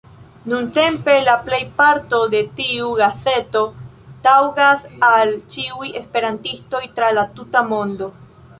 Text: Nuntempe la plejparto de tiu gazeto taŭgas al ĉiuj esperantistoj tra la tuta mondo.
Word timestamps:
Nuntempe 0.51 1.13
la 1.25 1.33
plejparto 1.49 2.21
de 2.31 2.39
tiu 2.61 2.87
gazeto 3.01 3.63
taŭgas 4.29 4.87
al 5.13 5.37
ĉiuj 5.57 5.93
esperantistoj 6.03 6.83
tra 6.97 7.13
la 7.21 7.31
tuta 7.39 7.67
mondo. 7.75 8.09